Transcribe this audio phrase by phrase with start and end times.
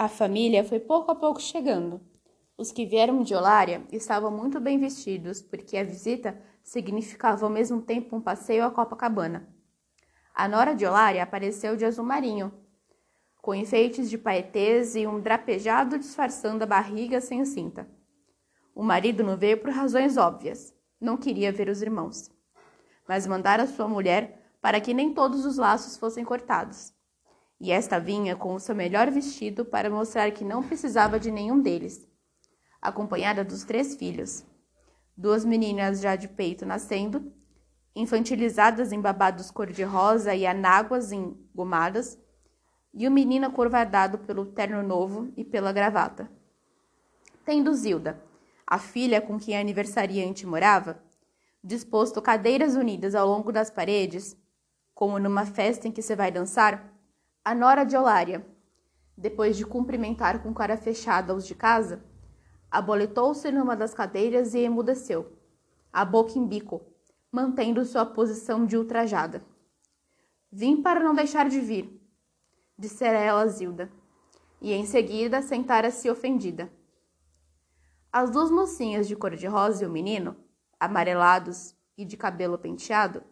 [0.00, 2.00] A família foi pouco a pouco chegando.
[2.56, 7.82] Os que vieram de Olária estavam muito bem vestidos, porque a visita significava ao mesmo
[7.82, 9.52] tempo um passeio a Copacabana.
[10.32, 12.54] A nora de Olária apareceu de azul marinho,
[13.42, 17.90] com enfeites de paetês e um drapejado disfarçando a barriga sem cinta.
[18.76, 20.72] O marido não veio por razões óbvias.
[21.00, 22.30] Não queria ver os irmãos.
[23.08, 26.96] Mas mandara sua mulher para que nem todos os laços fossem cortados.
[27.60, 31.60] E esta vinha com o seu melhor vestido para mostrar que não precisava de nenhum
[31.60, 32.08] deles,
[32.80, 34.44] acompanhada dos três filhos.
[35.16, 37.32] Duas meninas já de peito nascendo,
[37.96, 42.16] infantilizadas em babados cor-de-rosa e anáguas engomadas,
[42.94, 46.30] e o menino acurvadado pelo terno novo e pela gravata.
[47.44, 48.22] Tendo Zilda,
[48.66, 51.02] a filha com quem a aniversariante morava,
[51.62, 54.36] disposto cadeiras unidas ao longo das paredes,
[54.94, 56.97] como numa festa em que se vai dançar,
[57.48, 58.46] a nora de Olária,
[59.16, 62.04] depois de cumprimentar com cara fechada os de casa,
[62.70, 65.32] aboletou-se numa das cadeiras e emudeceu,
[65.90, 66.82] a boca em bico,
[67.32, 69.42] mantendo sua posição de ultrajada.
[70.52, 71.98] Vim para não deixar de vir,
[72.76, 73.90] dissera ela a Zilda,
[74.60, 76.70] e em seguida sentara-se ofendida.
[78.12, 80.36] As duas mocinhas de cor-de-rosa e o menino,
[80.78, 83.22] amarelados e de cabelo penteado,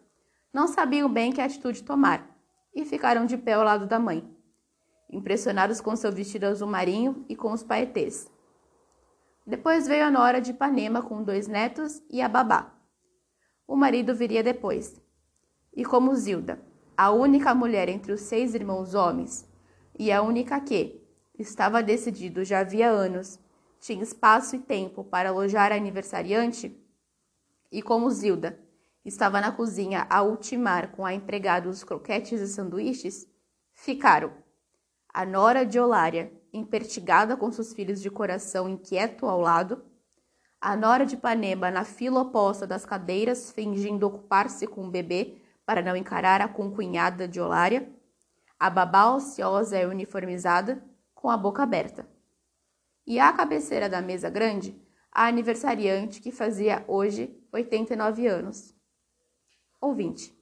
[0.51, 2.35] não sabiam bem que atitude tomar
[2.77, 4.23] e ficaram de pé ao lado da mãe,
[5.09, 8.31] impressionados com seu vestido azul marinho e com os paetês.
[9.47, 12.71] Depois veio a nora de Ipanema com dois netos e a babá.
[13.67, 15.01] O marido viria depois.
[15.75, 16.61] E como Zilda,
[16.95, 19.49] a única mulher entre os seis irmãos homens,
[19.97, 21.01] e a única que,
[21.39, 23.39] estava decidido já havia anos,
[23.79, 26.79] tinha espaço e tempo para alojar a aniversariante,
[27.71, 28.66] e como Zilda
[29.07, 33.25] estava na cozinha a ultimar com a empregada os croquetes e sanduíches,
[33.73, 34.33] ficaram.
[35.13, 39.81] A nora de Olária, empertigada com seus filhos de coração inquieto ao lado,
[40.59, 45.81] a nora de Panema na fila oposta das cadeiras, fingindo ocupar-se com o bebê para
[45.81, 47.89] não encarar a concunhada de Olária,
[48.59, 52.07] a babá ociosa e uniformizada, com a boca aberta.
[53.05, 54.79] E à cabeceira da mesa grande,
[55.11, 58.76] a aniversariante que fazia hoje 89 anos.
[59.79, 60.35] Ouvinte.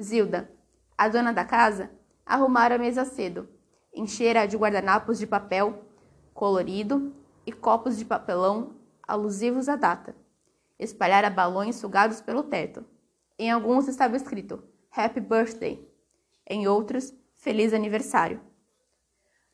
[0.00, 0.50] Zilda,
[0.98, 1.90] a dona da casa,
[2.26, 3.48] arrumara a mesa cedo,
[3.94, 5.84] enchera de guardanapos de papel
[6.32, 7.14] colorido
[7.46, 8.74] e copos de papelão
[9.06, 10.16] alusivos à data.
[10.78, 12.84] Espalhara balões sugados pelo teto.
[13.38, 15.88] Em alguns estava escrito Happy Birthday,
[16.44, 18.40] em outros Feliz Aniversário.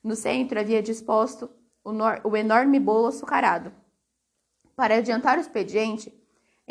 [0.03, 1.51] No centro havia disposto
[1.85, 1.91] o,
[2.25, 3.73] o enorme bolo açucarado.
[4.75, 6.19] Para adiantar o expediente,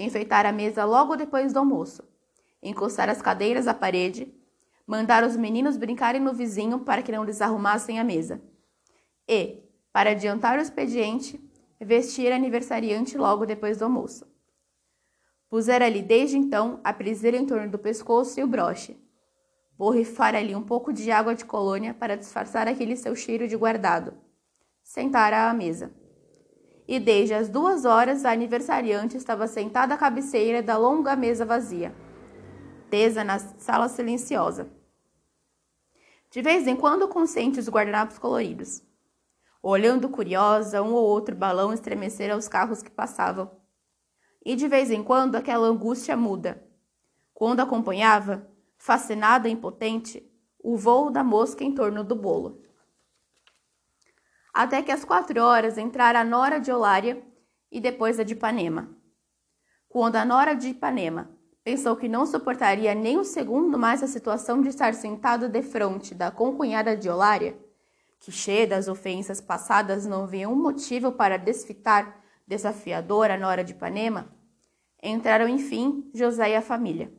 [0.03, 2.03] enfeitar a mesa logo depois do almoço,
[2.61, 4.33] encostar as cadeiras à parede,
[4.85, 8.41] mandar os meninos brincarem no vizinho para que não desarrumassem a mesa.
[9.27, 11.39] E, para adiantar o expediente,
[11.79, 14.27] vestir a aniversariante logo depois do almoço.
[15.49, 18.97] Pusera-lhe desde então a priseira em torno do pescoço e o broche.
[19.77, 24.13] Borrifara-lhe um pouco de água de colônia para disfarçar aquele seu cheiro de guardado
[24.89, 25.91] sentara à mesa.
[26.91, 31.93] E desde as duas horas a aniversariante estava sentada à cabeceira da longa mesa vazia,
[32.89, 34.67] tesa na sala silenciosa.
[36.31, 38.81] De vez em quando consciente os guardanapos coloridos,
[39.61, 43.51] olhando curiosa um ou outro balão estremecer aos carros que passavam.
[44.43, 46.67] E de vez em quando aquela angústia muda,
[47.35, 48.49] quando acompanhava,
[48.79, 52.63] fascinada e impotente, o voo da mosca em torno do bolo
[54.59, 57.23] até que às quatro horas entrara a nora de Olária
[57.71, 58.89] e depois a de Ipanema.
[59.87, 61.29] Quando a nora de Ipanema
[61.63, 66.13] pensou que não suportaria nem um segundo mais a situação de estar sentado de frente
[66.13, 67.57] da concunhada de Olária,
[68.19, 73.71] que cheia das ofensas passadas não via um motivo para desfitar desafiadora a nora de
[73.71, 74.27] Ipanema,
[75.01, 77.09] entraram enfim José e a família.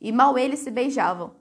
[0.00, 1.34] E mal eles se beijavam.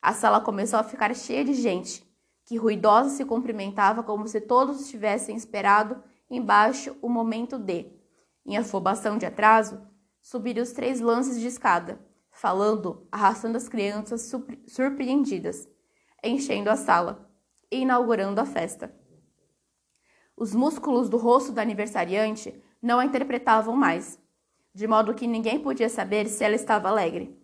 [0.00, 2.02] A sala começou a ficar cheia de gente,
[2.44, 7.90] que ruidosa se cumprimentava como se todos tivessem esperado embaixo o momento de,
[8.44, 9.80] em afobação de atraso,
[10.20, 11.98] subir os três lances de escada,
[12.30, 14.30] falando, arrastando as crianças
[14.66, 15.68] surpreendidas,
[16.22, 17.30] enchendo a sala
[17.70, 18.94] e inaugurando a festa.
[20.36, 24.18] Os músculos do rosto da aniversariante não a interpretavam mais,
[24.74, 27.40] de modo que ninguém podia saber se ela estava alegre.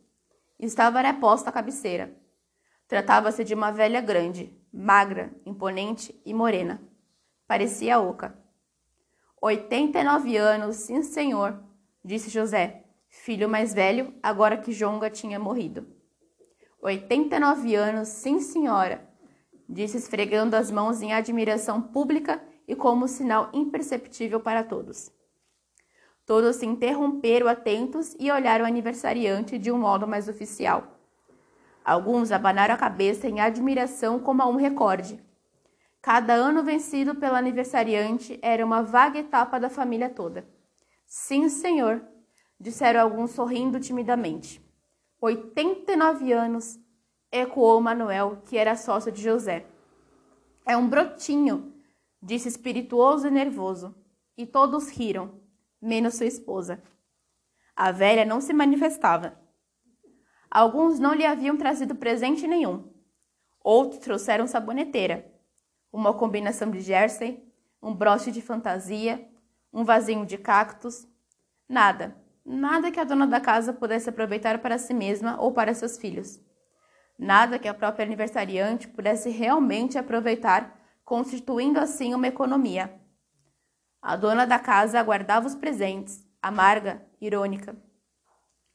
[0.59, 2.15] Estava reposta à cabeceira.
[2.89, 6.81] Tratava-se de uma velha grande, magra, imponente e morena.
[7.47, 8.39] Parecia oca.
[9.41, 11.63] Oitenta e nove anos, sim senhor,
[12.05, 15.87] disse José, filho mais velho, agora que Jonga tinha morrido.
[16.81, 19.09] Oitenta e nove anos, sim senhora,
[19.69, 25.11] disse esfregando as mãos em admiração pública e como sinal imperceptível para todos.
[26.27, 31.00] Todos se interromperam atentos e olharam o aniversariante de um modo mais oficial.
[31.91, 35.21] Alguns abanaram a cabeça em admiração como a um recorde.
[36.01, 40.49] Cada ano vencido pelo aniversariante era uma vaga etapa da família toda.
[41.05, 42.01] Sim, senhor,
[42.61, 44.65] disseram alguns sorrindo timidamente.
[45.21, 46.79] 89 anos,
[47.33, 49.67] ecoou Manuel, que era sócio de José.
[50.65, 51.75] É um brotinho,
[52.23, 53.93] disse espirituoso e nervoso,
[54.37, 55.41] e todos riram,
[55.83, 56.81] menos sua esposa.
[57.75, 59.40] A velha não se manifestava.
[60.51, 62.93] Alguns não lhe haviam trazido presente nenhum.
[63.63, 65.31] Outros trouxeram saboneteira,
[65.93, 67.47] uma combinação de jersey,
[67.81, 69.29] um broche de fantasia,
[69.73, 71.07] um vasinho de cactos.
[71.69, 75.97] Nada, nada que a dona da casa pudesse aproveitar para si mesma ou para seus
[75.97, 76.41] filhos.
[77.17, 82.99] Nada que a própria aniversariante pudesse realmente aproveitar, constituindo assim uma economia.
[84.03, 87.77] A dona da casa aguardava os presentes, amarga, irônica.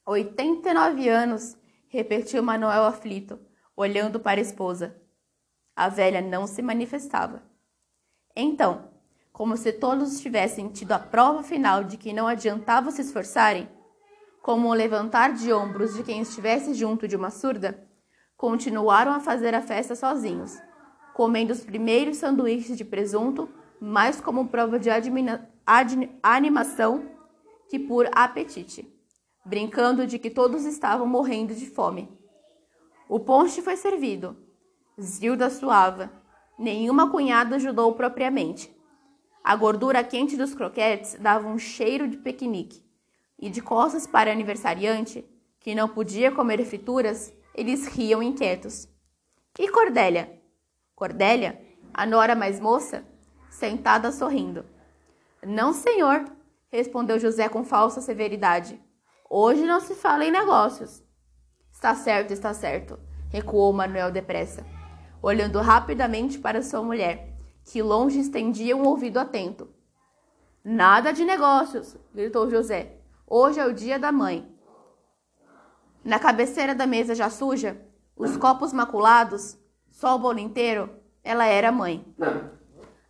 [0.06, 1.58] 89 anos,
[1.96, 3.40] repetiu Manuel aflito,
[3.76, 5.02] olhando para a esposa.
[5.74, 7.42] A velha não se manifestava.
[8.36, 8.90] Então,
[9.32, 13.70] como se todos tivessem tido a prova final de que não adiantava se esforçarem,
[14.42, 17.88] como o levantar de ombros de quem estivesse junto de uma surda,
[18.36, 20.58] continuaram a fazer a festa sozinhos,
[21.14, 23.50] comendo os primeiros sanduíches de presunto,
[23.80, 24.90] mais como prova de
[26.22, 27.10] animação
[27.70, 28.95] que por apetite,
[29.46, 32.10] brincando de que todos estavam morrendo de fome.
[33.08, 34.36] O ponche foi servido.
[35.00, 36.12] Zilda suava.
[36.58, 38.76] Nenhuma cunhada ajudou propriamente.
[39.44, 42.84] A gordura quente dos croquetes dava um cheiro de piquenique.
[43.38, 45.24] E de costas para aniversariante,
[45.60, 48.88] que não podia comer frituras, eles riam inquietos.
[49.60, 50.42] E Cordélia?
[50.96, 51.62] Cordélia,
[51.94, 53.06] a nora mais moça,
[53.50, 54.66] sentada sorrindo.
[55.46, 56.26] Não, senhor,
[56.72, 58.82] respondeu José com falsa severidade.
[59.30, 61.04] Hoje não se fala em negócios.
[61.72, 63.00] Está certo, está certo,
[63.30, 64.66] recuou Manuel depressa,
[65.22, 69.70] olhando rapidamente para sua mulher, que longe estendia um ouvido atento.
[70.64, 72.98] Nada de negócios, gritou José.
[73.28, 74.48] Hoje é o dia da mãe.
[76.04, 77.82] Na cabeceira da mesa já suja,
[78.16, 79.58] os copos maculados,
[79.90, 80.90] só o bolo inteiro,
[81.24, 82.06] ela era mãe.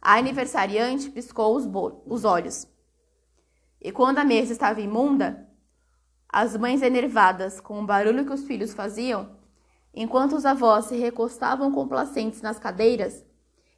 [0.01, 1.65] A aniversariante piscou os,
[2.05, 2.67] os olhos.
[3.81, 5.47] E quando a mesa estava imunda,
[6.35, 9.29] as mães enervadas com o barulho que os filhos faziam,
[9.93, 13.25] enquanto os avós se recostavam complacentes nas cadeiras,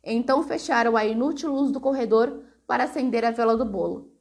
[0.03, 4.17] então fecharam a inútil luz do corredor para acender a vela do bolo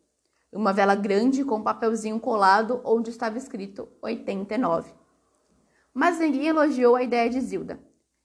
[0.52, 4.92] uma vela grande com um papelzinho colado onde estava escrito 89.
[5.92, 7.80] Mas ninguém elogiou a ideia de Zilda,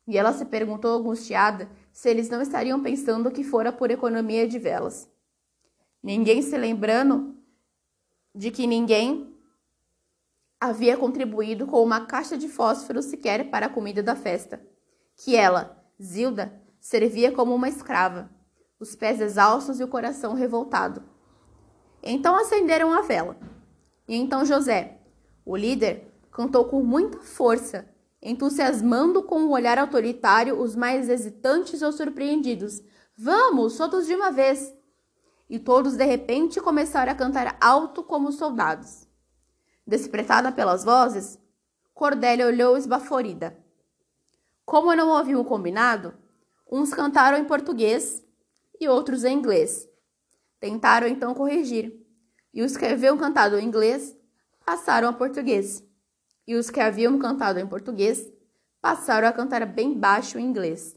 [0.08, 4.58] e ela se perguntou angustiada se eles não estariam pensando que fora por economia de
[4.58, 5.10] velas.
[6.02, 7.36] Ninguém se lembrando
[8.34, 9.31] de que ninguém
[10.62, 14.62] havia contribuído com uma caixa de fósforo sequer para a comida da festa,
[15.18, 18.30] que ela, Zilda, servia como uma escrava,
[18.80, 21.02] os pés exaustos e o coração revoltado.
[22.04, 23.38] Então acenderam a vela.
[24.08, 25.00] E então José,
[25.44, 27.90] o líder, cantou com muita força,
[28.22, 32.84] entusiasmando com um olhar autoritário os mais hesitantes ou surpreendidos.
[33.18, 34.72] Vamos, todos de uma vez!
[35.50, 39.11] E todos de repente começaram a cantar alto como soldados.
[39.86, 41.40] Despretada pelas vozes,
[41.94, 43.58] Cordélia olhou esbaforida.
[44.66, 46.14] Como não ouviu o combinado,
[46.72, 48.24] uns cantaram em português
[48.80, 49.88] e outros em inglês.
[50.60, 51.94] Tentaram então corrigir,
[52.54, 54.16] e os que haviam cantado em inglês
[54.66, 55.84] passaram a português,
[56.48, 58.32] e os que haviam cantado em português
[58.80, 60.96] passaram a cantar bem baixo em inglês.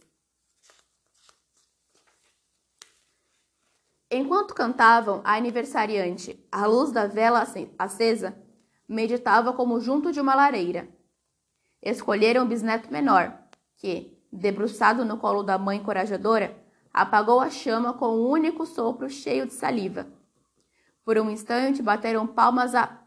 [4.10, 7.44] Enquanto cantavam, a aniversariante, à luz da vela
[7.78, 8.43] acesa,
[8.88, 10.88] meditava como junto de uma lareira.
[11.82, 13.36] Escolheram o bisneto menor,
[13.76, 16.56] que, debruçado no colo da mãe corajadora,
[16.92, 20.06] apagou a chama com um único sopro cheio de saliva.
[21.04, 23.00] Por um instante bateram palmas à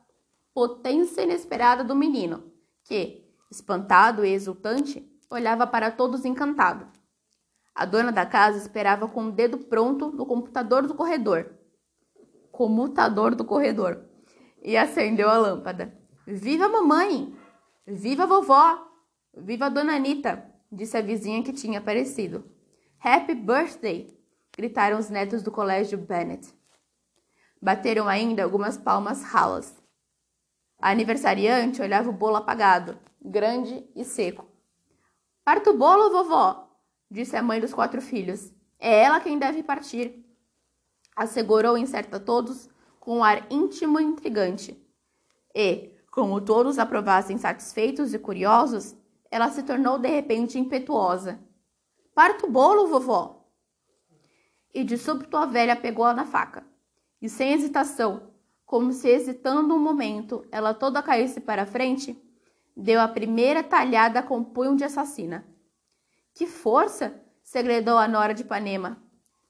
[0.54, 2.52] potência inesperada do menino,
[2.84, 6.88] que, espantado e exultante, olhava para todos encantado.
[7.74, 11.52] A dona da casa esperava com o dedo pronto no computador do corredor.
[12.52, 14.07] Comutador do corredor.
[14.68, 15.98] E acendeu a lâmpada.
[16.26, 17.34] Viva mamãe!
[17.86, 18.86] Viva vovó!
[19.34, 20.44] Viva dona Anita!
[20.70, 22.44] Disse a vizinha que tinha aparecido.
[23.00, 24.14] Happy Birthday!
[24.58, 26.54] gritaram os netos do colégio Bennett.
[27.62, 29.74] Bateram ainda algumas palmas ralas.
[30.82, 34.46] A aniversariante olhava o bolo apagado, grande e seco.
[35.46, 36.78] Parta o bolo, vovó!
[37.10, 38.52] disse a mãe dos quatro filhos.
[38.78, 40.26] É ela quem deve partir.
[41.16, 42.70] Assegurou incerta a todos
[43.08, 44.78] com um ar íntimo e intrigante.
[45.56, 48.98] E, como todos aprovassem satisfeitos e curiosos,
[49.32, 51.40] ela se tornou de repente impetuosa.
[52.14, 53.48] Parta o bolo, vovó!
[54.74, 56.66] E de súbito a velha pegou-a na faca.
[57.22, 58.30] E sem hesitação,
[58.66, 62.22] como se hesitando um momento, ela toda caísse para a frente,
[62.76, 65.48] deu a primeira talhada com punho de assassina.
[66.34, 67.24] Que força!
[67.42, 69.02] segredou a nora de Ipanema,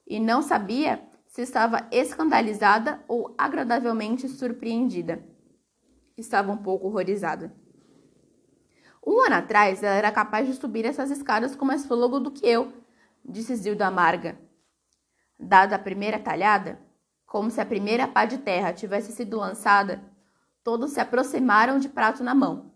[0.06, 1.08] e não sabia
[1.38, 5.24] se estava escandalizada ou agradavelmente surpreendida.
[6.16, 7.54] Estava um pouco horrorizada.
[9.06, 12.44] Um ano atrás, ela era capaz de subir essas escadas com mais fôlego do que
[12.44, 12.72] eu,
[13.24, 14.36] disse Zilda amarga.
[15.38, 16.80] Dada a primeira talhada,
[17.24, 20.02] como se a primeira pá de terra tivesse sido lançada,
[20.64, 22.72] todos se aproximaram de prato na mão,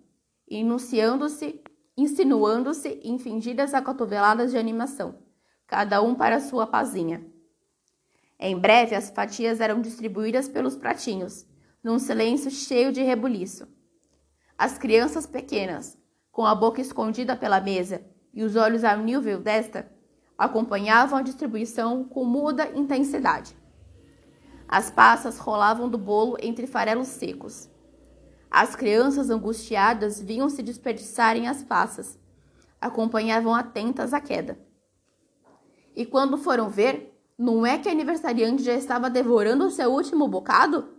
[0.48, 1.60] enunciando-se,
[1.96, 5.18] insinuando-se em fingidas acotoveladas de animação,
[5.66, 7.31] cada um para sua pazinha.
[8.44, 11.46] Em breve, as fatias eram distribuídas pelos pratinhos,
[11.80, 13.68] num silêncio cheio de rebuliço.
[14.58, 15.96] As crianças pequenas,
[16.32, 19.88] com a boca escondida pela mesa e os olhos ao nível desta,
[20.36, 23.56] acompanhavam a distribuição com muda intensidade.
[24.66, 27.70] As passas rolavam do bolo entre farelos secos.
[28.50, 32.18] As crianças angustiadas viam se desperdiçarem as passas,
[32.80, 34.58] acompanhavam atentas a queda.
[35.94, 37.11] E quando foram ver,
[37.42, 40.94] não é que a aniversariante já estava devorando o seu último bocado?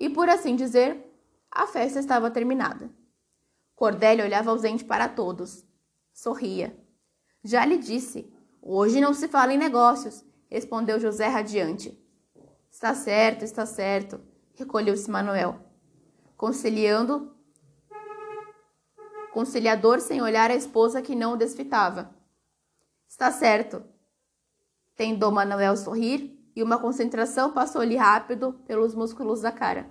[0.00, 1.06] E por assim dizer,
[1.50, 2.90] a festa estava terminada.
[3.76, 5.62] Cordélia olhava ausente para todos.
[6.10, 6.74] Sorria.
[7.44, 8.32] Já lhe disse.
[8.62, 12.02] Hoje não se fala em negócios, respondeu José radiante.
[12.70, 14.22] Está certo, está certo,
[14.54, 15.60] recolheu-se Manuel,
[16.34, 17.36] conciliando,
[19.34, 22.14] conciliador sem olhar a esposa que não o desfitava.
[23.06, 23.91] Está certo.
[24.96, 29.88] Tendou Manuel sorrir e uma concentração passou-lhe rápido pelos músculos da cara.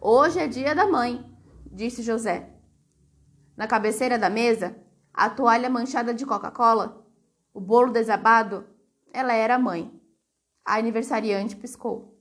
[0.00, 1.24] Hoje é dia da mãe,
[1.66, 2.54] disse José.
[3.56, 4.76] Na cabeceira da mesa,
[5.12, 7.04] a toalha manchada de Coca-Cola,
[7.52, 8.64] o bolo desabado,
[9.12, 9.92] ela era a mãe.
[10.64, 12.16] A aniversariante piscou.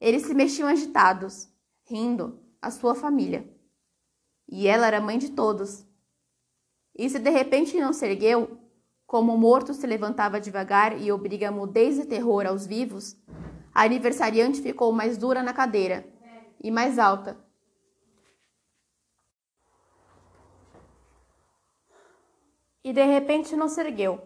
[0.00, 1.48] Eles se mexiam agitados,
[1.84, 3.48] rindo, a sua família.
[4.48, 5.86] E ela era mãe de todos.
[6.96, 8.58] E se de repente não se ergueu,
[9.14, 13.16] como o morto se levantava devagar e obriga mudez e terror aos vivos,
[13.72, 16.04] a aniversariante ficou mais dura na cadeira
[16.60, 17.38] e mais alta,
[22.82, 24.20] e de repente não se ergueu.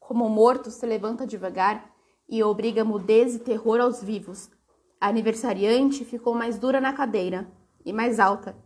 [0.00, 1.94] Como o morto se levanta devagar
[2.26, 4.50] e obriga mudez e terror aos vivos.
[4.98, 7.52] A aniversariante ficou mais dura na cadeira
[7.84, 8.56] e mais alta.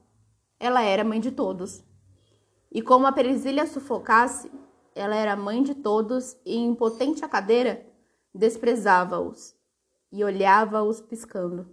[0.61, 1.83] Ela era mãe de todos.
[2.71, 4.49] E como a presilha sufocasse,
[4.97, 7.87] ela era mãe de todos e, impotente à cadeira,
[8.35, 9.55] desprezava-os
[10.11, 11.69] e olhava-os piscando.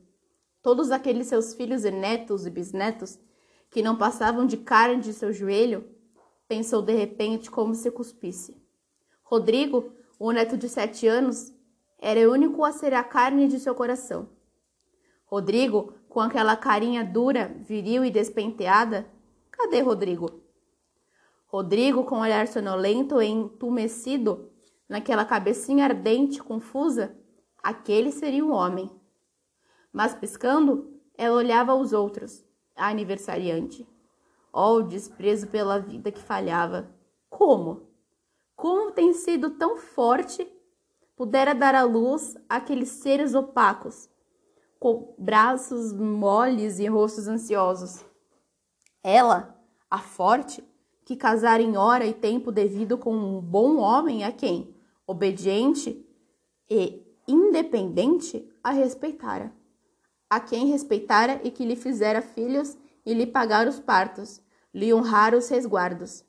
[0.61, 3.17] Todos aqueles seus filhos e netos e bisnetos
[3.71, 5.89] que não passavam de carne de seu joelho
[6.47, 8.61] pensou de repente como se cuspisse.
[9.23, 11.53] Rodrigo, o neto de sete anos,
[11.97, 14.29] era o único a ser a carne de seu coração.
[15.25, 19.07] Rodrigo, com aquela carinha dura, viril e despenteada,
[19.49, 20.42] cadê Rodrigo?
[21.53, 24.49] Rodrigo, com o olhar sonolento e entumecido,
[24.89, 27.15] naquela cabecinha ardente, confusa,
[27.61, 28.89] aquele seria um homem.
[29.91, 32.43] Mas piscando, ela olhava os outros,
[32.75, 33.87] a aniversariante.
[34.51, 36.89] Oh, o desprezo pela vida que falhava.
[37.29, 37.87] Como?
[38.55, 40.51] Como tem sido tão forte,
[41.15, 44.09] pudera dar à luz aqueles seres opacos,
[44.79, 48.03] com braços moles e rostos ansiosos.
[49.03, 49.55] Ela,
[49.87, 50.63] a forte,
[51.05, 54.73] que casara em hora e tempo devido com um bom homem a quem,
[55.05, 56.05] obediente
[56.69, 59.53] e independente, a respeitara.
[60.29, 64.41] A quem respeitara e que lhe fizera filhos e lhe pagara os partos,
[64.73, 66.25] lhe honrar os resguardos.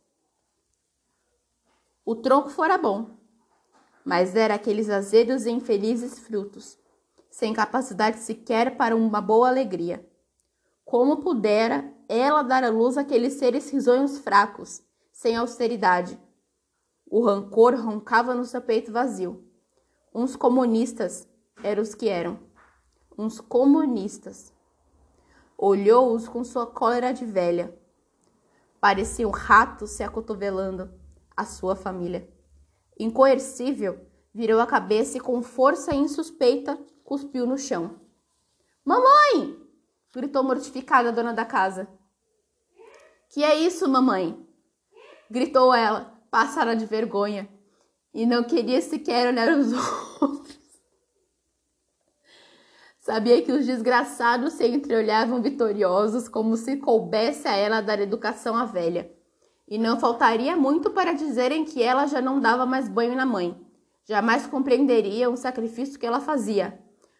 [2.04, 3.16] O tronco fora bom,
[4.04, 6.78] mas era aqueles azedos e infelizes frutos,
[7.31, 10.07] sem capacidade sequer para uma boa alegria.
[10.85, 14.83] Como pudera ela dar à luz aqueles seres risonhos fracos,
[15.13, 16.19] sem austeridade?
[17.07, 19.45] O rancor roncava no seu peito vazio.
[20.15, 21.29] Uns comunistas
[21.63, 22.39] eram os que eram.
[23.17, 24.53] Uns comunistas.
[25.57, 27.79] Olhou-os com sua cólera de velha
[28.85, 30.93] Parecia um rato se acotovelando
[31.35, 32.29] a sua família.
[33.01, 33.99] Incoercível,
[34.31, 37.99] virou a cabeça e com força insuspeita cuspiu no chão.
[38.85, 39.59] Mamãe!
[40.14, 41.88] Gritou mortificada a dona da casa.
[43.30, 44.44] Que é isso, mamãe?
[45.30, 47.49] gritou ela, passara de vergonha
[48.12, 49.73] e não queria sequer olhar os
[50.23, 50.54] outros.
[53.00, 58.64] Sabia que os desgraçados se entreolhavam vitoriosos, como se coubesse a ela dar educação à
[58.64, 59.12] velha.
[59.66, 63.61] E não faltaria muito para dizerem que ela já não dava mais banho na mãe.
[64.06, 66.78] Jamais compreenderiam o sacrifício que ela fazia.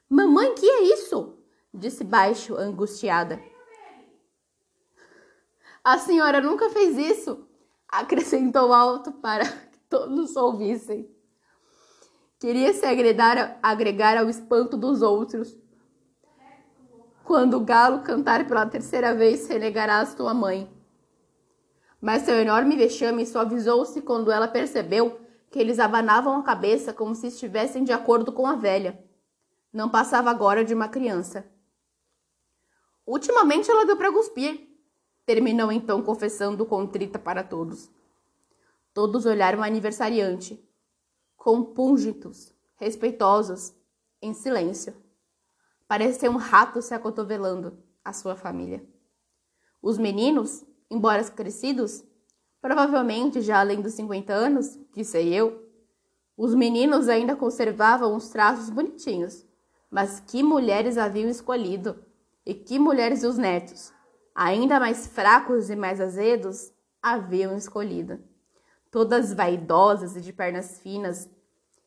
[0.08, 1.43] Mamãe, que é isso?
[1.75, 3.43] Disse baixo, angustiada.
[5.83, 7.47] A senhora nunca fez isso,
[7.88, 11.11] acrescentou alto para que todos ouvissem.
[12.38, 15.57] Queria se agregar, agregar ao espanto dos outros.
[17.25, 20.71] Quando o galo cantar pela terceira vez, renegarás tua mãe.
[22.00, 27.28] Mas seu enorme vexame suavizou-se quando ela percebeu que eles abanavam a cabeça como se
[27.28, 29.02] estivessem de acordo com a velha.
[29.73, 31.50] Não passava agora de uma criança.
[33.06, 34.66] Ultimamente ela deu para cuspir,
[35.26, 37.90] terminou então confessando contrita para todos.
[38.92, 40.62] Todos olharam o aniversariante,
[41.37, 43.75] compúngitos, respeitosos,
[44.23, 44.94] em silêncio.
[45.87, 48.82] Parecia um rato se acotovelando a sua família.
[49.82, 52.02] Os meninos, embora crescidos,
[52.61, 55.62] provavelmente já além dos 50 anos, que sei eu,
[56.37, 59.46] os meninos ainda conservavam os traços bonitinhos.
[59.90, 62.02] Mas que mulheres haviam escolhido!
[62.46, 63.92] E que mulheres os netos,
[64.34, 66.72] ainda mais fracos e mais azedos,
[67.02, 68.18] haviam escolhido.
[68.90, 71.28] Todas vaidosas e de pernas finas,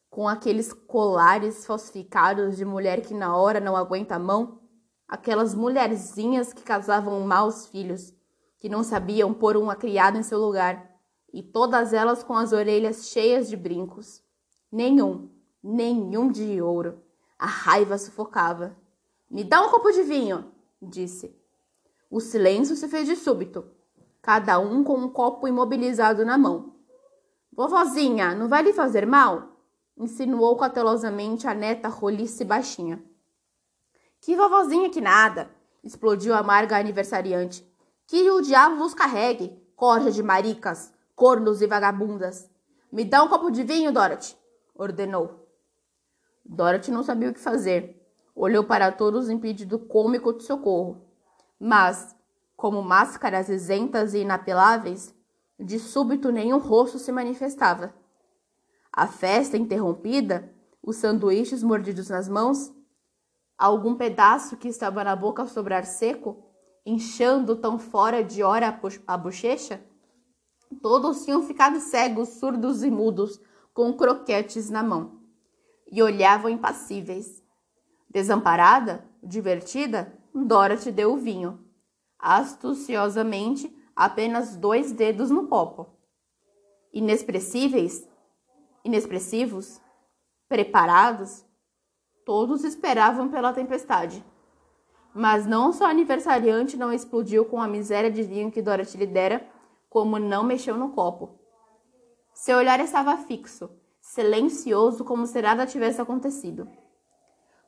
[0.09, 4.59] com aqueles colares falsificados de mulher que na hora não aguenta a mão,
[5.07, 8.13] aquelas mulherzinhas que casavam maus filhos,
[8.59, 10.91] que não sabiam pôr uma criada em seu lugar,
[11.31, 14.23] e todas elas com as orelhas cheias de brincos.
[14.71, 15.29] Nenhum,
[15.61, 17.03] nenhum de ouro.
[17.37, 18.75] A raiva sufocava.
[19.29, 21.35] Me dá um copo de vinho, disse.
[22.09, 23.65] O silêncio se fez de súbito,
[24.21, 26.75] cada um com um copo imobilizado na mão.
[27.51, 29.57] Vovozinha, não vai lhe fazer mal?
[29.97, 33.03] insinuou cautelosamente a neta roliça e baixinha.
[34.21, 35.49] Que vovozinha que nada!
[35.83, 37.65] explodiu a amarga aniversariante.
[38.05, 42.49] Que o diabo vos carregue, corja de maricas, cornos e vagabundas.
[42.91, 44.37] Me dá um copo de vinho, Dorothy,
[44.75, 45.47] ordenou.
[46.45, 47.96] Dorothy não sabia o que fazer.
[48.39, 51.01] Olhou para todos em pedido cômico de socorro.
[51.59, 52.15] Mas,
[52.55, 55.11] como máscaras isentas e inapeláveis,
[55.59, 57.95] de súbito nenhum rosto se manifestava.
[58.93, 62.71] A festa interrompida, os sanduíches mordidos nas mãos,
[63.57, 66.37] algum pedaço que estava na boca a sobrar seco,
[66.85, 69.83] inchando tão fora de hora a bochecha,
[70.79, 73.41] todos tinham ficado cegos, surdos e mudos,
[73.73, 75.21] com croquetes na mão,
[75.91, 77.46] e olhavam impassíveis.
[78.17, 81.63] Desamparada, divertida, Dorothy deu o vinho,
[82.17, 85.85] astuciosamente apenas dois dedos no copo.
[86.91, 88.09] Inexpressíveis,
[88.83, 89.79] inexpressivos,
[90.49, 91.45] preparados,
[92.25, 94.25] todos esperavam pela tempestade.
[95.13, 99.47] Mas não só aniversariante não explodiu com a miséria de vinho que Dorothy lhe dera,
[99.87, 101.39] como não mexeu no copo.
[102.33, 103.69] Seu olhar estava fixo,
[104.01, 106.67] silencioso, como se nada tivesse acontecido.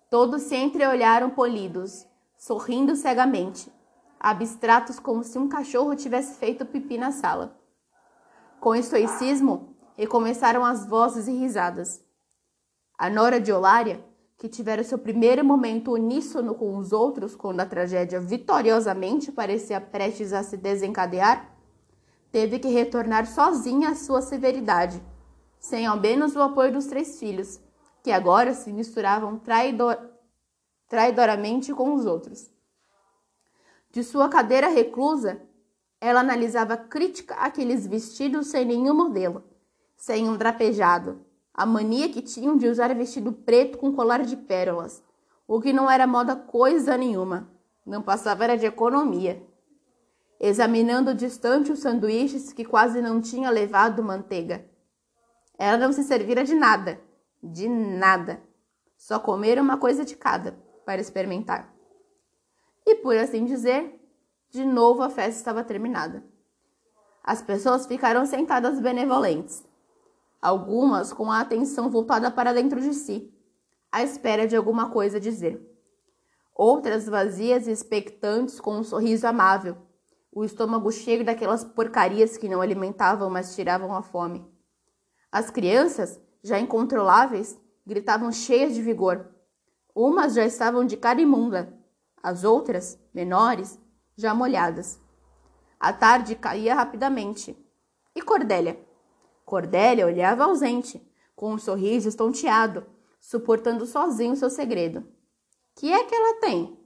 [0.09, 3.71] Todos se entreolharam polidos, sorrindo cegamente,
[4.19, 7.55] abstratos como se um cachorro tivesse feito pipi na sala.
[8.59, 12.01] Com estoicismo, e começaram as vozes e risadas.
[12.97, 14.03] A nora de Olária,
[14.37, 20.33] que tivera seu primeiro momento uníssono com os outros quando a tragédia vitoriosamente parecia prestes
[20.33, 21.53] a se desencadear,
[22.31, 25.03] teve que retornar sozinha à sua severidade,
[25.59, 27.59] sem ao menos o apoio dos três filhos,
[28.09, 29.95] que agora se misturavam traidor...
[30.87, 32.49] traidoramente com os outros.
[33.91, 35.39] De sua cadeira reclusa,
[36.01, 39.43] ela analisava crítica aqueles vestidos sem nenhum modelo,
[39.95, 45.03] sem um drapejado, a mania que tinham de usar vestido preto com colar de pérolas,
[45.47, 47.47] o que não era moda coisa nenhuma,
[47.85, 49.39] não passava era de economia.
[50.39, 54.65] Examinando distante os sanduíches que quase não tinha levado manteiga.
[55.59, 56.99] Ela não se servira de nada,
[57.41, 58.41] de nada.
[58.97, 61.73] Só comer uma coisa de cada para experimentar.
[62.85, 63.99] E por assim dizer,
[64.49, 66.23] de novo a festa estava terminada.
[67.23, 69.63] As pessoas ficaram sentadas benevolentes,
[70.41, 73.33] algumas com a atenção voltada para dentro de si,
[73.91, 75.63] à espera de alguma coisa dizer.
[76.55, 79.77] Outras vazias e expectantes com um sorriso amável,
[80.31, 84.45] o estômago cheio daquelas porcarias que não alimentavam, mas tiravam a fome.
[85.31, 89.27] As crianças, já incontroláveis, gritavam cheias de vigor.
[89.95, 91.73] Umas já estavam de cara imunda,
[92.21, 93.79] as outras, menores,
[94.15, 94.99] já molhadas.
[95.79, 97.57] A tarde caía rapidamente.
[98.15, 98.79] E Cordélia?
[99.45, 101.01] Cordélia olhava ausente,
[101.35, 102.85] com um sorriso estonteado,
[103.19, 105.07] suportando sozinho seu segredo.
[105.75, 106.77] Que é que ela tem?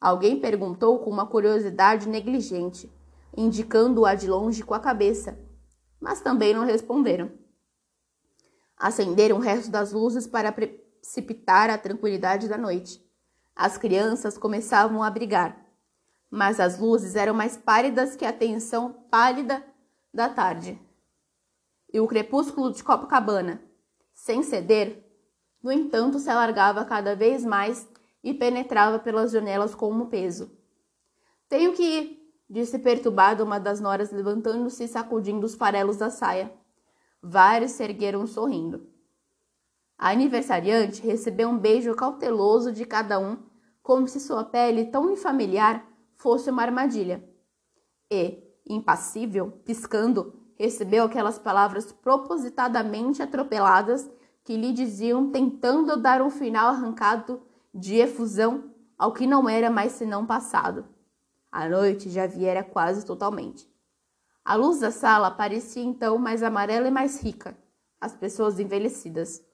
[0.00, 2.92] Alguém perguntou com uma curiosidade negligente,
[3.36, 5.38] indicando-a de longe com a cabeça,
[6.00, 7.32] mas também não responderam.
[8.78, 13.04] Acenderam o resto das luzes para precipitar a tranquilidade da noite.
[13.56, 15.66] As crianças começavam a brigar,
[16.30, 19.64] mas as luzes eram mais pálidas que a tensão pálida
[20.14, 20.80] da tarde.
[21.92, 23.60] E o crepúsculo de Copacabana,
[24.14, 25.04] sem ceder,
[25.62, 27.88] no entanto, se alargava cada vez mais
[28.22, 30.56] e penetrava pelas janelas com um peso.
[31.48, 36.52] Tenho que ir, disse perturbada uma das noras, levantando-se e sacudindo os farelos da saia.
[37.22, 38.86] Vários se ergueram sorrindo.
[39.98, 43.36] A aniversariante recebeu um beijo cauteloso de cada um,
[43.82, 47.28] como se sua pele, tão infamiliar, fosse uma armadilha.
[48.10, 54.08] E, impassível, piscando, recebeu aquelas palavras propositadamente atropeladas
[54.44, 57.42] que lhe diziam, tentando dar um final arrancado
[57.74, 60.86] de efusão ao que não era mais senão passado.
[61.50, 63.68] A noite já viera quase totalmente.
[64.48, 67.54] A luz da sala parecia então mais amarela e mais rica,
[68.00, 69.44] as pessoas envelhecidas.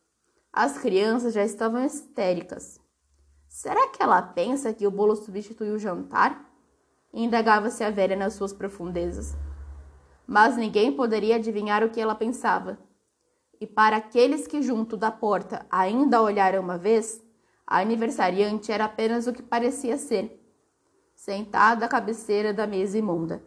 [0.52, 2.80] As crianças já estavam histéricas.
[3.48, 6.48] Será que ela pensa que o bolo substituiu o jantar?
[7.12, 9.36] Indagava-se a velha nas suas profundezas.
[10.28, 12.78] Mas ninguém poderia adivinhar o que ela pensava.
[13.60, 17.20] E para aqueles que junto da porta ainda olharam uma vez,
[17.66, 20.40] a aniversariante era apenas o que parecia ser.
[21.16, 23.42] Sentada à cabeceira da mesa imunda,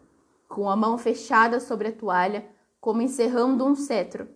[0.47, 4.29] com a mão fechada sobre a toalha, como encerrando um cetro,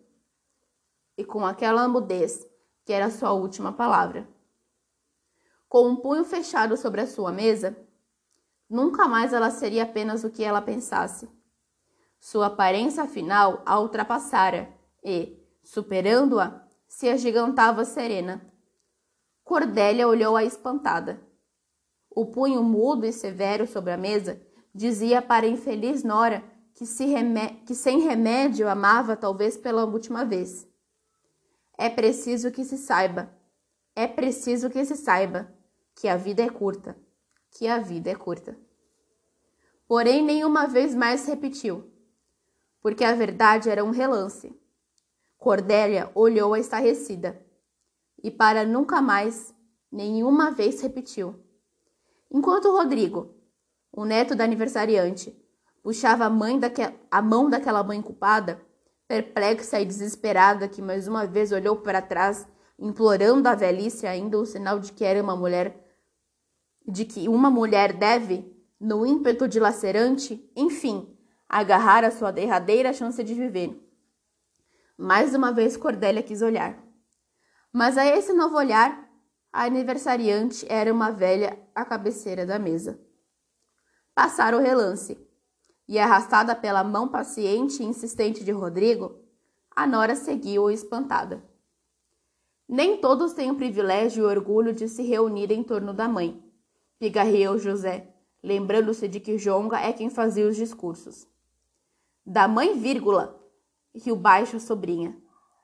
[1.17, 2.45] e com aquela mudez
[2.84, 4.28] que era sua última palavra.
[5.69, 7.78] Com um punho fechado sobre a sua mesa,
[8.69, 11.30] nunca mais ela seria apenas o que ela pensasse.
[12.19, 18.52] Sua aparência final a ultrapassara e, superando-a, se agigantava serena
[19.43, 21.19] Cordélia olhou-a espantada.
[22.10, 24.41] O punho mudo e severo sobre a mesa
[24.73, 26.86] dizia para a infeliz Nora que,
[27.65, 30.67] que sem remédio amava talvez pela última vez.
[31.77, 33.31] É preciso que se saiba,
[33.95, 35.51] é preciso que se saiba
[35.95, 36.95] que a vida é curta,
[37.51, 38.57] que a vida é curta.
[39.88, 41.91] Porém, nenhuma vez mais repetiu,
[42.81, 44.55] porque a verdade era um relance.
[45.38, 47.43] Cordélia olhou-a estarrecida
[48.23, 49.53] e para nunca mais,
[49.91, 51.36] nenhuma vez repetiu.
[52.29, 53.36] Enquanto Rodrigo,
[53.91, 55.36] o neto da aniversariante,
[55.84, 56.30] puxava a,
[57.10, 58.62] a mão daquela mãe culpada,
[59.08, 62.47] perplexa e desesperada que mais uma vez olhou para trás,
[62.80, 65.86] implorando à velhice ainda o sinal de que era uma mulher,
[66.88, 68.49] de que uma mulher deve,
[68.80, 71.15] no ímpeto dilacerante, enfim,
[71.47, 73.77] agarrar a sua derradeira chance de viver.
[74.97, 76.82] Mais uma vez Cordélia quis olhar.
[77.73, 79.10] Mas a esse novo olhar,
[79.51, 82.99] a aniversariante era uma velha à cabeceira da mesa.
[84.13, 85.17] Passara o relance,
[85.88, 89.19] e arrastada pela mão paciente e insistente de Rodrigo,
[89.76, 91.43] a nora seguiu-o espantada.
[92.67, 96.41] Nem todos têm o privilégio e o orgulho de se reunir em torno da mãe,
[96.97, 101.28] pigarreou José, lembrando-se de que Jonga é quem fazia os discursos.
[102.26, 103.38] Da mãe, vírgula,
[103.93, 105.17] riu baixo a sobrinha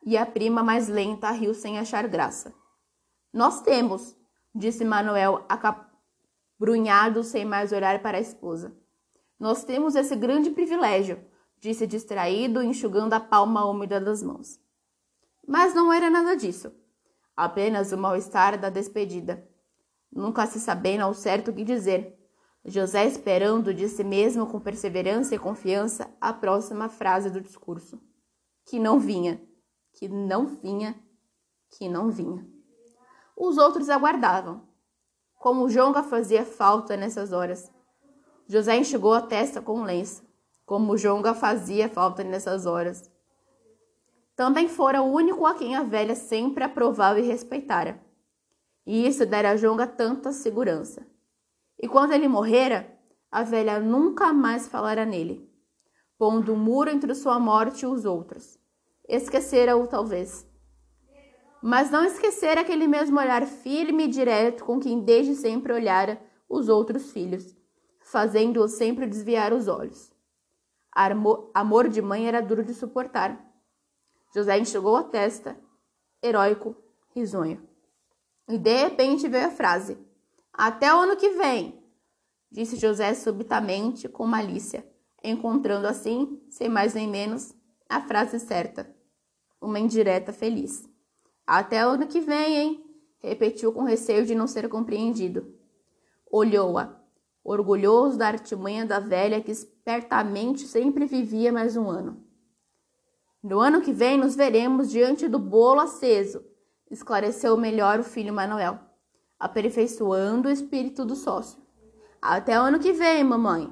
[0.06, 2.54] e a prima mais lenta riu sem achar graça.
[3.32, 4.16] Nós temos,
[4.54, 5.46] disse Manuel,
[6.58, 8.76] acabrunhado sem mais olhar para a esposa.
[9.40, 11.24] Nós temos esse grande privilégio,
[11.60, 14.60] disse distraído, enxugando a palma úmida das mãos.
[15.48, 16.72] Mas não era nada disso.
[17.36, 19.48] Apenas o mal-estar da despedida.
[20.12, 22.18] Nunca se sabendo ao certo o que dizer.
[22.66, 28.02] José esperando de si mesmo com perseverança e confiança a próxima frase do discurso,
[28.66, 29.40] que não vinha
[29.98, 30.96] que não vinha,
[31.72, 32.48] que não vinha.
[33.36, 34.67] Os outros aguardavam.
[35.38, 37.72] Como Jonga fazia falta nessas horas.
[38.48, 40.24] José enxugou a testa com um lenço.
[40.66, 43.10] Como Jonga fazia falta nessas horas.
[44.36, 48.00] Também fora o único a quem a velha sempre aprovava e respeitara.
[48.86, 51.06] E isso dera a Jonga tanta segurança.
[51.80, 52.92] E quando ele morrera,
[53.32, 55.48] a velha nunca mais falara nele,
[56.18, 58.58] pondo um muro entre sua morte e os outros.
[59.08, 60.48] Esquecera-o, talvez.
[61.62, 66.70] Mas não esquecera aquele mesmo olhar firme e direto com quem desde sempre olhara os
[66.70, 67.56] outros filhos,
[68.00, 70.12] fazendo-os sempre desviar os olhos.
[71.54, 73.44] Amor de mãe era duro de suportar.
[74.34, 75.58] José enxugou a testa,
[76.22, 76.76] heróico,
[77.14, 77.68] risonho.
[78.48, 79.98] E de repente veio a frase:
[80.54, 81.84] Até o ano que vem,
[82.52, 84.88] disse José subitamente com malícia,
[85.24, 87.54] encontrando assim, sem mais nem menos,
[87.90, 88.90] a frase certa.
[89.62, 90.88] Uma indireta feliz.
[91.48, 92.86] Até o ano que vem, hein?
[93.20, 95.56] Repetiu com receio de não ser compreendido.
[96.30, 97.00] Olhou-a,
[97.42, 102.22] orgulhoso da artimanha da velha que espertamente sempre vivia mais um ano.
[103.42, 106.44] No ano que vem nos veremos diante do bolo aceso,
[106.92, 108.78] esclareceu melhor o filho Manuel,
[109.40, 111.62] aperfeiçoando o espírito do sócio.
[112.22, 113.72] Até o ano que vem, mamãe.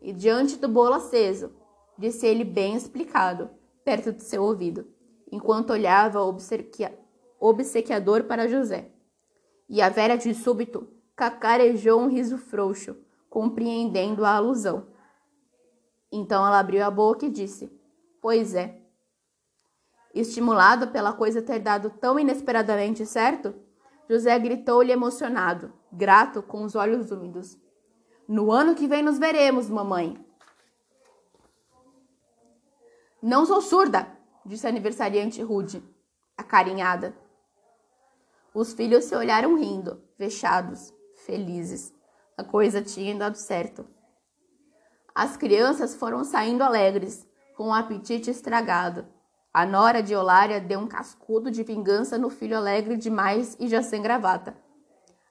[0.00, 1.52] E diante do bolo aceso,
[1.98, 3.50] disse ele bem explicado,
[3.84, 4.86] perto de seu ouvido,
[5.30, 6.98] enquanto olhava obsequia
[7.40, 8.92] obsequiador para José.
[9.68, 12.96] E a velha de súbito cacarejou um riso frouxo,
[13.28, 14.88] compreendendo a alusão.
[16.12, 17.72] Então ela abriu a boca e disse:
[18.20, 18.78] Pois é.
[20.12, 23.54] Estimulado pela coisa ter dado tão inesperadamente certo,
[24.08, 27.56] José gritou-lhe emocionado, grato, com os olhos úmidos.
[28.26, 30.18] No ano que vem nos veremos, mamãe.
[33.22, 34.08] Não sou surda,
[34.44, 35.82] disse a aniversariante rude,
[36.36, 37.14] acarinhada.
[38.52, 40.92] Os filhos se olharam rindo, fechados,
[41.24, 41.94] felizes.
[42.36, 43.86] A coisa tinha dado certo.
[45.14, 49.06] As crianças foram saindo alegres, com o apetite estragado.
[49.52, 53.82] A nora de Olária deu um cascudo de vingança no filho alegre demais e já
[53.82, 54.56] sem gravata.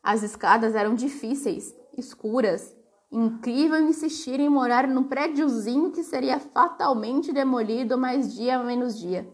[0.02, 2.76] As escadas eram difíceis, escuras.
[3.12, 9.28] Incrível insistir em morar num prédiozinho que seria fatalmente demolido mais dia menos dia.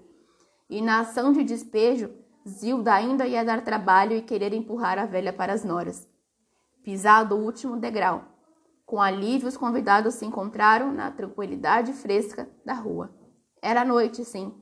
[0.70, 2.12] E na ação de despejo,
[2.48, 6.08] Zilda ainda ia dar trabalho e querer empurrar a velha para as noras.
[6.84, 8.24] Pisado o último degrau.
[8.86, 13.10] Com alívio, os convidados se encontraram na tranquilidade fresca da rua.
[13.60, 14.54] Era noite, sim,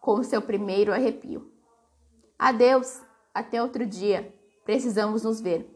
[0.00, 1.48] com seu primeiro arrepio.
[2.36, 3.00] Adeus,
[3.32, 4.34] até outro dia.
[4.64, 5.72] Precisamos nos ver.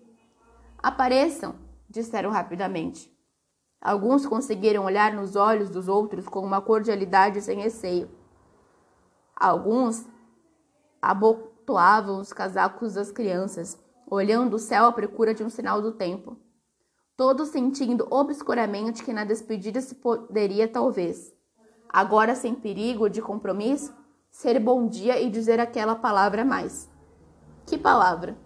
[0.83, 1.55] Apareçam,
[1.89, 3.09] disseram rapidamente.
[3.81, 8.11] Alguns conseguiram olhar nos olhos dos outros com uma cordialidade sem receio.
[9.37, 10.07] Alguns
[11.01, 16.37] abotoavam os casacos das crianças, olhando o céu à procura de um sinal do tempo.
[17.17, 21.33] Todos sentindo obscuramente que na despedida se poderia, talvez,
[21.89, 23.95] agora sem perigo de compromisso,
[24.31, 26.91] ser bom dia e dizer aquela palavra mais.
[27.67, 28.37] Que palavra?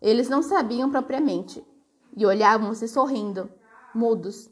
[0.00, 1.64] Eles não sabiam propriamente
[2.16, 3.50] e olhavam-se sorrindo,
[3.94, 4.50] mudos.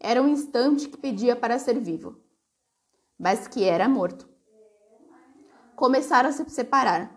[0.00, 2.16] Era um instante que pedia para ser vivo,
[3.18, 4.28] mas que era morto
[5.78, 7.08] começaram a se separar,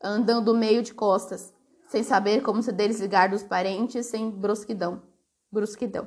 [0.00, 1.52] andando meio de costas,
[1.88, 5.02] sem saber como se desligar dos parentes sem brusquidão.
[5.50, 6.06] brusquidão.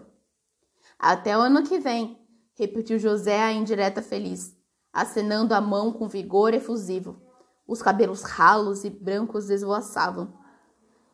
[0.98, 2.17] Até o ano que vem,
[2.56, 4.56] repetiu José a indireta feliz,
[4.93, 7.22] acenando a mão com vigor efusivo.
[7.67, 10.34] Os cabelos ralos e brancos esvoaçavam.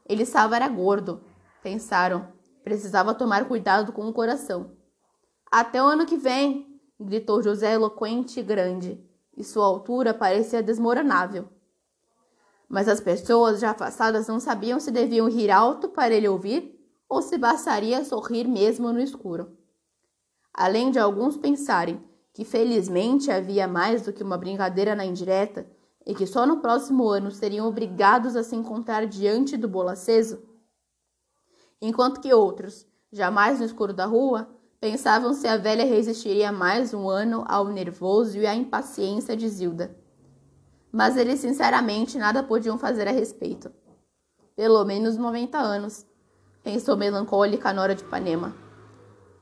[0.07, 1.23] Ele estava era gordo,
[1.63, 2.31] pensaram.
[2.63, 4.77] Precisava tomar cuidado com o coração.
[5.51, 11.49] Até o ano que vem, gritou José eloquente e grande e sua altura parecia desmoronável.
[12.67, 17.21] Mas as pessoas já afastadas não sabiam se deviam rir alto para ele ouvir ou
[17.21, 19.55] se bastaria sorrir mesmo no escuro.
[20.53, 25.67] Além de alguns pensarem que felizmente havia mais do que uma brincadeira na indireta
[26.05, 30.41] e que só no próximo ano seriam obrigados a se encontrar diante do bolo aceso,
[31.81, 34.49] enquanto que outros, jamais no escuro da rua,
[34.83, 39.95] Pensavam se a velha resistiria mais um ano ao nervoso e à impaciência de Zilda.
[40.91, 43.71] Mas eles sinceramente nada podiam fazer a respeito.
[44.57, 46.05] Pelo menos 90 anos,
[46.61, 48.53] pensou melancólica Nora de Ipanema.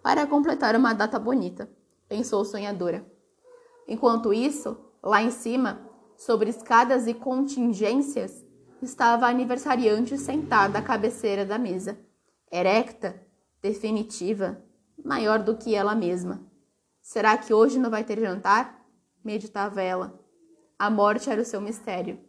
[0.04, 1.67] Para completar uma data bonita,
[2.08, 3.04] pensou sonhadora.
[3.88, 5.82] Enquanto isso, lá em cima,
[6.15, 8.45] sobre escadas e contingências,
[8.80, 11.97] estava a aniversariante sentada à cabeceira da mesa,
[12.51, 13.19] erecta,
[13.60, 14.63] definitiva,
[15.04, 16.42] maior do que ela mesma.
[17.02, 18.86] Será que hoje não vai ter jantar?
[19.24, 20.20] Meditava ela.
[20.78, 22.20] A morte era o seu mistério.